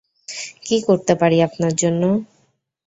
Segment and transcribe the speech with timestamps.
[0.65, 2.03] কী করতে পারি আপনার জন্য?